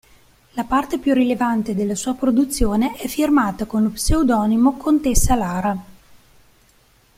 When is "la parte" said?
0.53-0.97